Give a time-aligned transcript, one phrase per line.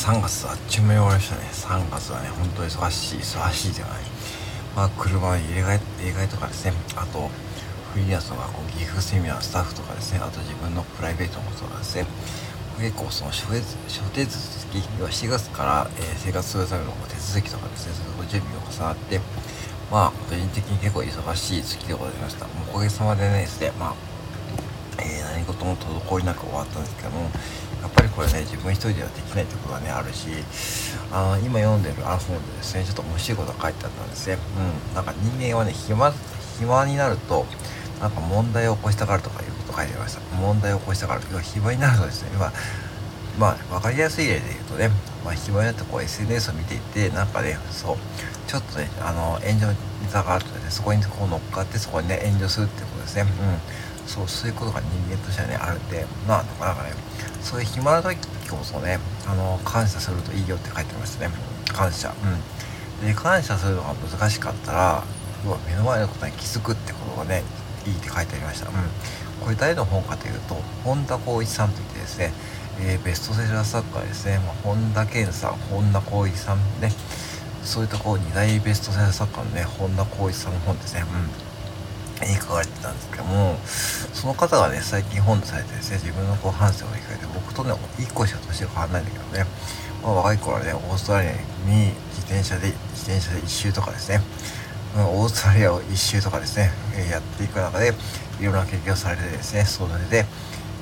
[0.00, 1.44] 3月はあっちゅう間に終わりましたね。
[1.52, 4.02] 3月はね本当に忙しい忙しいじゃない。
[4.74, 6.72] まあ車の入れ替え入れ替えとかですね。
[6.96, 7.28] あと
[7.92, 10.20] フリーランスの学校岐阜セミナースタッフとかですね。
[10.24, 12.06] あと自分のプライベートのこととかですね。
[12.80, 14.40] 結構その諸手続
[14.72, 17.92] き要は4月から、えー、生活するための手続きとかですね。
[17.92, 19.20] その準備が重なって
[19.92, 22.46] まあ個人的に結構忙しい月でございました。
[22.72, 23.94] おかげさまでねですねまあ、
[24.96, 27.28] えー、何事も滞りなく終わったんですけども
[27.80, 30.28] やっぱりこれね自分一人ではできないってことがねあるし
[31.12, 34.38] あ今読んでるあ本でですねちょっと面白いことが書いてあったんですね。
[34.90, 36.12] うんなんか人間はね暇
[36.58, 37.46] 暇になると
[38.00, 40.20] なんか問題を起こしたがるとかいうこと書いてありました。
[40.36, 41.22] 問題を起こしたがる。
[41.30, 42.30] 要は暇になるとですね。
[42.34, 42.52] 今
[43.38, 44.90] まあ分かりやすい例で言うとね、
[45.24, 47.96] まあ、暇になってこう SNS を見ていてなんかねそう
[48.46, 49.76] ちょっとねあの炎上ネ
[50.12, 53.22] タがあるとねそこにこう乗っかってそこにね炎上するってことですね。
[53.22, 53.28] うん。
[54.06, 56.92] そうそういうことが人間としてはねあるんでまあだからね
[57.40, 58.16] そういう暇な時
[58.48, 61.34] こそねあの感謝するといいよって書いてましたね。
[61.72, 62.12] 感謝。
[63.02, 63.06] うん。
[63.06, 65.04] で感謝するのが難しかったら
[65.44, 67.42] 要は目の前のことに気づくってことがね
[67.86, 68.68] いいって書いてありました。
[68.68, 68.74] うん。
[69.40, 72.32] これ誰の本かというと本田光一さんといってですね
[72.82, 76.90] えー、ベストセラー作家ですね、まあ、本田健さん本田光一さんね。
[77.62, 81.02] そういったこう2大ベストセラー作家のね本田光一さんの本ですね。
[81.02, 81.49] うん。
[82.26, 83.56] に書かれてたんですけども
[84.12, 89.44] その方がね最近本出されてですね自分のこう半生を振り返って僕とね1個しか年が変わらないんだけどね、
[90.02, 94.20] まあ、若い頃はねオーストラリアに自転車で自転車で1周とかですね
[94.96, 96.68] オーストラリアを1周とかですね、
[97.08, 97.92] やっていく中で
[98.40, 100.26] いろんな経験をされてですねそれで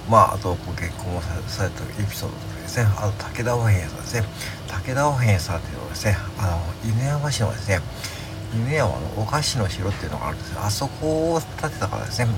[0.08, 4.24] まあ、あとご結婚をされたエピソードとかですねあと武田和平さんですね。
[4.66, 7.80] 武田和平さんっていうのはですねあの犬山市のですね
[8.54, 10.60] 犬山のお菓子の城っていうのがあるんですよ。
[10.62, 12.32] あそこを建てたからですね、うん、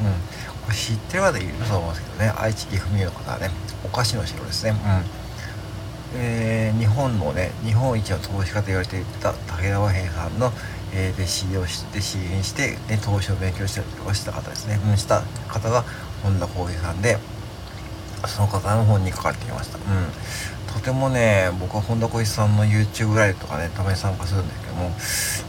[0.65, 2.33] これ知ってる方いると思うんですけどね。
[2.37, 3.51] 愛知岐阜民の方はね
[3.85, 6.21] お菓子の城ですね、うん。
[6.21, 10.53] えー、日本のね日本一の投資家と言われていた武田和平さんの、
[10.93, 15.85] えー、弟子をして支援して、ね、投資を勉強したりとかした方ですね、うん、した方が
[16.23, 17.19] 本田浩平さんで
[18.27, 19.79] その方の本に書かれていました。
[19.79, 19.85] うん。
[20.75, 24.91] とてもね、僕は本田小石さんの YouTube ライブとかね、たまに参加するんですけども、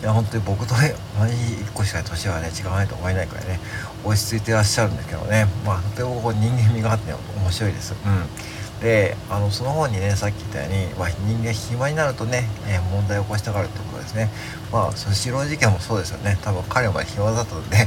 [0.02, 3.60] いや、本当に僕とね、同じ1個しか年はね、違わないと思えないくらいね、
[4.04, 7.94] 落ち着いてらっしゃるんですけどね、まあ、とてもこう人間味があって面白いです。
[8.06, 8.62] うん。
[8.82, 14.30] であのその本にねさっき言ったように、まあ、人間暇になるとね、えー、問題を起こしたがるってことですね
[14.72, 17.78] まあスシロー事件もそうですよね多分彼は暇だったので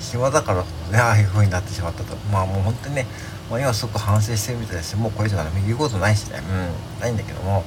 [0.00, 2.14] 暇だからねああいう風になってしまったと。
[2.30, 3.06] まあもう本当にね
[3.50, 4.96] まあ、今すごく反省してるみたいです。
[4.96, 6.40] もうこれ以上何も言うことないしね、
[6.96, 7.64] うん、ないんだけども、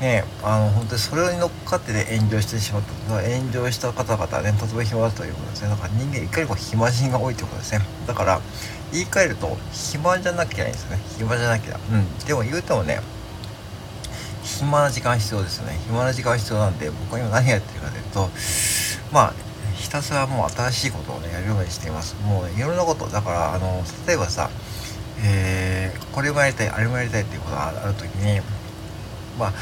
[0.00, 3.20] ね、あの本当にそれに乗っかってね炎上してしまった。
[3.20, 5.68] 炎上した方々はねとても暇だということですね。
[5.68, 7.84] だから人間いかにこう暇人が多いということですね。
[8.06, 8.40] だから
[8.92, 11.02] 言い換えると暇じゃなきゃいいんですよね。
[11.18, 11.76] 暇じゃなきゃ。
[11.76, 12.18] うん。
[12.26, 13.00] でも言うてもね
[14.42, 15.78] 暇な時間必要ですよね。
[15.86, 18.30] 暇な時間必要なんで僕は今何やってるかというと
[19.12, 19.34] まあ
[19.84, 22.16] ひたすらもう新しいことをねやるようにしています。
[22.24, 24.48] もう、いろんなことだからあの例えばさ、
[25.22, 28.40] えー、これもやりたいあれもやりたいっていうことがある時に
[29.38, 29.52] まあ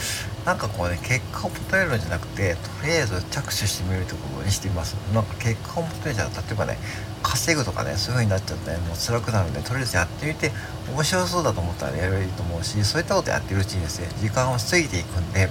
[0.47, 4.95] なんかこうね結果を求めるのじゃなくてとりあえず着手してみるってことにしています。
[5.13, 6.79] なんか結果を求めちゃう例えばね
[7.25, 10.53] 稼ぐとかねそういう風になっちゃって、ね、もう辛くなるんでとりあえずやってみて
[10.95, 15.49] 面白そうだと思ったらやればいいと思うしそういったことやってるうちにですね時間を過ぎていくんで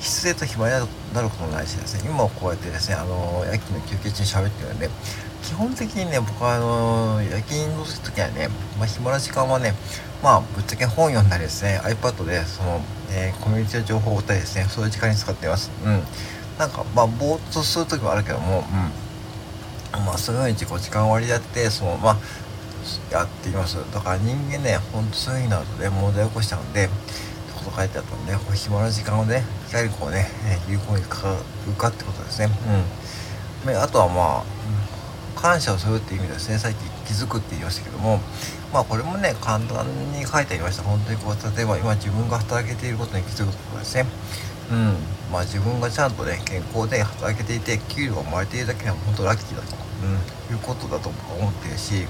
[0.00, 0.72] 必然と暇に
[1.14, 2.08] なることもないしですね。
[2.08, 4.88] 今こうやってですねあの夜勤の休憩中に喋ってるんで
[5.42, 8.48] 基本的にね僕はあの夜勤の時はね、
[8.78, 9.74] まあ、暇な時間はね
[10.22, 15.70] まあぶっちゃけ本読んだりですね iPad でその、えー、コミュニティの情報を追ったりですねそういう時間に使ってます。
[15.84, 16.02] うん。
[16.58, 18.64] なんかまあぼーっとする時もあるけども
[19.94, 20.04] うん。
[20.04, 22.16] まあそういうふうに自己時間割りやってそのまあ
[23.10, 23.76] やっています。
[23.92, 26.88] だから人間ねほんとそういうふうになるとね問題を起こしちゃうんで
[27.68, 30.26] と書いてあったんでこう暇な時間をねいかにこうね
[30.68, 31.16] 有効に使
[31.68, 32.48] うかってことですね。
[33.66, 33.76] うん。
[33.76, 38.20] あとはまあ感謝をするっていう意味ですねさっき気づくって言いましたけども
[38.72, 40.82] まあこれもね簡単に書いてありました。
[40.82, 44.06] 本当にこう例えば今自分が働けていることに気づくことですね。
[44.70, 44.96] うん。
[45.30, 49.76] まあ自分がちゃんとね健康で働けていて給料がもらえているだけでも本当ラッキーだと、
[50.50, 52.06] うん、いうことだと思ってるし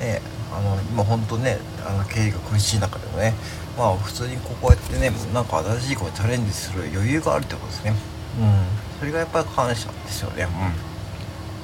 [0.00, 0.20] ね
[0.56, 3.34] あの今本当ねあの経営が苦しい中でもね
[3.76, 7.94] まあ普通にこうやってねなんか新しいことチャレンジする余裕があるってことですね。
[8.40, 8.98] うん。
[8.98, 10.46] それがやっぱり感謝ですよね。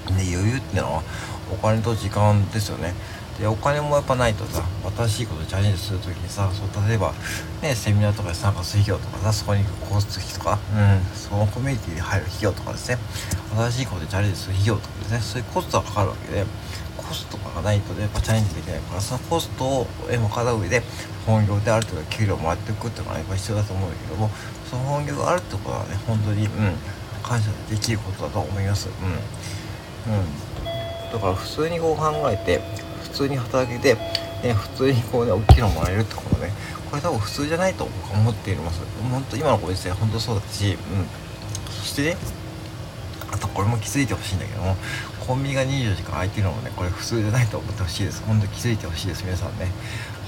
[0.08, 0.16] うん。
[0.16, 1.02] で余裕っていうのは
[1.52, 2.94] お金と時間ですよね。
[3.38, 4.62] でお金もやっぱないとさ
[4.96, 7.14] 新しいことチャレンジする時にさそう例えば
[7.62, 11.16] ねセミナーとかで参加する費用とかさそこに行く交通費とかうん。
[11.16, 12.98] そのコミュニティに入る費用とかですね。
[13.56, 15.20] 新しいことでチャレンジする費用とかですね。
[15.20, 16.44] そういうコストがかかるわけで
[17.10, 19.86] コストとかがないとやっぱチャレンジできないからそのコストを
[20.20, 20.80] もかった上で
[21.26, 24.30] 本業である程度給料もらっていくっていうのがやっぱ必要だと思うんだけども
[24.70, 26.50] その本業があるってことはね本当にうん
[27.22, 28.88] 感謝できることだと思います。
[28.88, 30.14] うん。
[30.14, 31.12] うん。
[31.12, 32.60] だから普通にこう考えて
[33.02, 33.94] 普通に働けて、
[34.42, 36.50] ね、普通にこうね大きいのもらえるってことね
[36.88, 38.80] これ多分普通じゃないと僕は思っています。
[39.10, 40.78] 本当今のご時世本当そうだしうん。
[41.66, 42.16] そしてね
[43.32, 44.76] あとこれも気づいてほしいんだけども
[45.26, 48.22] コンビニが24時間空いてるのもねこれ普通じゃないと思ってほしいです。
[48.24, 49.70] 本当気づいてほしいです皆さんね。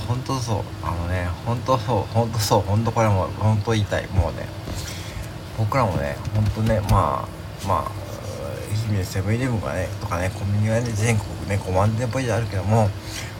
[0.07, 0.63] 本当そう。
[0.83, 2.13] あのね本当そう。
[2.13, 2.61] 本当そう。
[2.63, 4.07] 本当これも本当言いたい。
[4.09, 4.47] もうね
[5.59, 7.91] 僕らもね本当ねまあまあ
[8.87, 12.89] 日々セブンイレブンがねとかねコンビニがね全国ね5万店舗以上あるけども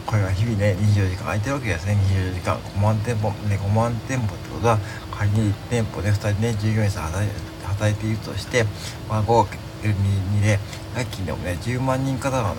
[0.05, 1.93] これが日々ね24時間空いてるわけですね。
[1.93, 2.57] 24時間。
[2.57, 4.79] 5万店舗ね5万店舗ってことは
[5.11, 8.65] 仮に1店舗で2人ね従業員さん働いて働いているとして、
[9.09, 9.47] まあ、5
[9.83, 10.59] 2で
[10.95, 12.55] ラッキーでもね10万人方が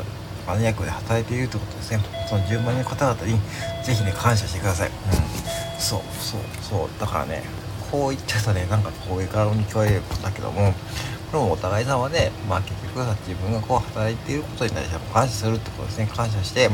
[0.47, 2.01] マニアックで働いているということですね。
[2.29, 3.39] その10万人の方々に
[3.85, 6.89] ぜひね感謝してください、うん、そうそうそう。
[7.01, 7.43] だからね
[7.91, 10.73] こう言っちゃうとねなんかこういうからに聞こえることだけども
[11.31, 16.11] これもお互い様でまあ結局は自分がこう働いていることに対して感謝するってことですね。
[16.15, 16.69] 感謝して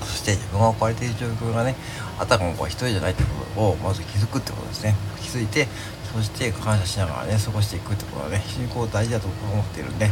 [0.00, 1.74] そして自分が置かれている状況がね
[2.18, 4.94] あたかもこう一人じゃないってことをまず気づくってことですね。
[5.20, 5.68] 気づいて
[6.14, 10.08] そして感謝しながらね過ごしていくってことはね非常にこう大事だと思っているんで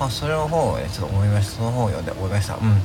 [0.00, 1.52] まあそれの本をねちょっと思いました。
[1.58, 2.56] その本を読んで思いました。
[2.56, 2.82] うん。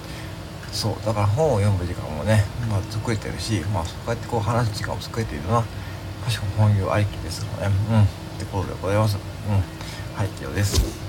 [0.72, 0.94] そう。
[1.04, 5.64] だから本を読む時間もね、まあ、作れてるしまあそうやってこう話す時間も作れているのは
[6.24, 7.76] 確か本業ありきですからね。
[7.92, 8.02] うん。
[8.04, 8.06] っ
[8.38, 9.18] てことでございます。
[9.18, 9.54] うん。
[10.16, 11.09] はい以上です。